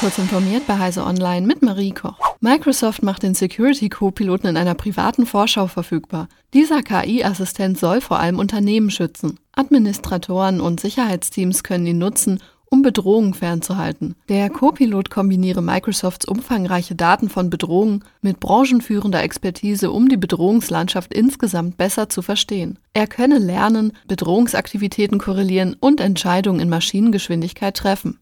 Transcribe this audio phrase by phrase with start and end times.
[0.00, 2.16] Kurz informiert bei Heise Online mit Marie Koch.
[2.40, 6.30] Microsoft macht den Security Co-Piloten in einer privaten Vorschau verfügbar.
[6.54, 9.38] Dieser KI-Assistent soll vor allem Unternehmen schützen.
[9.52, 12.40] Administratoren und Sicherheitsteams können ihn nutzen,
[12.70, 14.14] um Bedrohungen fernzuhalten.
[14.30, 21.76] Der Copilot kombiniere Microsofts umfangreiche Daten von Bedrohungen mit branchenführender Expertise, um die Bedrohungslandschaft insgesamt
[21.76, 22.78] besser zu verstehen.
[22.94, 28.18] Er könne lernen, Bedrohungsaktivitäten korrelieren und Entscheidungen in Maschinengeschwindigkeit treffen.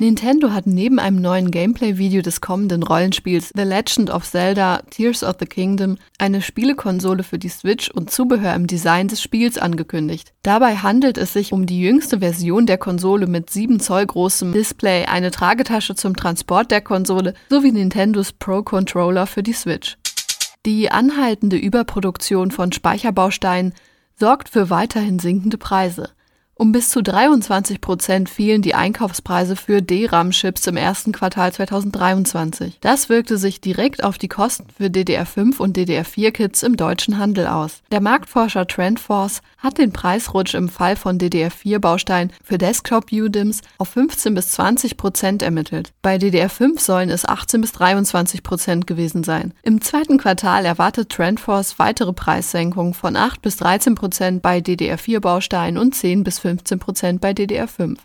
[0.00, 5.36] Nintendo hat neben einem neuen Gameplay-Video des kommenden Rollenspiels The Legend of Zelda Tears of
[5.38, 10.32] the Kingdom eine Spielekonsole für die Switch und Zubehör im Design des Spiels angekündigt.
[10.42, 15.04] Dabei handelt es sich um die jüngste Version der Konsole mit 7 Zoll großem Display,
[15.04, 19.98] eine Tragetasche zum Transport der Konsole sowie Nintendos Pro Controller für die Switch.
[20.64, 23.74] Die anhaltende Überproduktion von Speicherbausteinen
[24.18, 26.08] sorgt für weiterhin sinkende Preise.
[26.60, 32.76] Um bis zu 23 Prozent fielen die Einkaufspreise für DRAM-Chips im ersten Quartal 2023.
[32.82, 37.80] Das wirkte sich direkt auf die Kosten für DDR5 und DDR4-Kits im deutschen Handel aus.
[37.90, 44.50] Der Marktforscher TrendForce hat den Preisrutsch im Fall von DDR4-Bausteinen für Desktop-UDIMs auf 15 bis
[44.50, 45.94] 20 Prozent ermittelt.
[46.02, 49.54] Bei DDR5 sollen es 18 bis 23 Prozent gewesen sein.
[49.62, 55.94] Im zweiten Quartal erwartet TrendForce weitere Preissenkungen von 8 bis 13 Prozent bei DDR4-Bausteinen und
[55.94, 57.96] 10 bis 15 15 bei DDR5.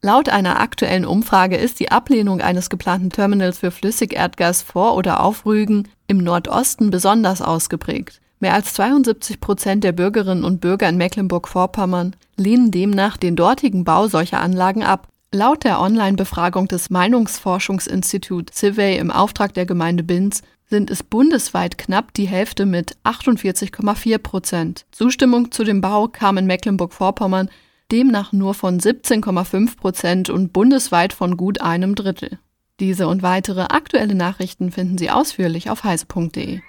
[0.00, 5.44] Laut einer aktuellen Umfrage ist die Ablehnung eines geplanten Terminals für Flüssigerdgas vor oder auf
[5.44, 8.20] Rügen im Nordosten besonders ausgeprägt.
[8.40, 14.06] Mehr als 72 Prozent der Bürgerinnen und Bürger in Mecklenburg-Vorpommern lehnen demnach den dortigen Bau
[14.06, 15.08] solcher Anlagen ab.
[15.34, 22.14] Laut der Online-Befragung des Meinungsforschungsinstituts Civey im Auftrag der Gemeinde Binz sind es bundesweit knapp
[22.14, 24.86] die Hälfte mit 48,4 Prozent.
[24.90, 27.50] Zustimmung zu dem Bau kam in Mecklenburg-Vorpommern
[27.92, 32.38] demnach nur von 17,5 Prozent und bundesweit von gut einem Drittel.
[32.80, 36.60] Diese und weitere aktuelle Nachrichten finden Sie ausführlich auf heise.de.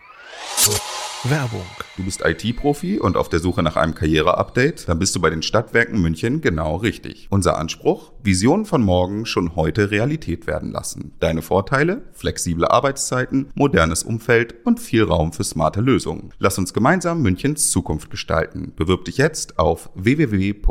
[1.25, 1.65] Werbung.
[1.97, 4.87] Du bist IT-Profi und auf der Suche nach einem Karriere-Update?
[4.87, 7.27] Dann bist du bei den Stadtwerken München genau richtig.
[7.29, 8.13] Unser Anspruch?
[8.23, 11.11] Visionen von morgen schon heute Realität werden lassen.
[11.19, 12.03] Deine Vorteile?
[12.13, 16.33] Flexible Arbeitszeiten, modernes Umfeld und viel Raum für smarte Lösungen.
[16.39, 18.71] Lass uns gemeinsam Münchens Zukunft gestalten.
[18.77, 20.69] Bewirb dich jetzt auf www.swm.de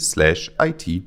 [0.00, 1.04] slash IT.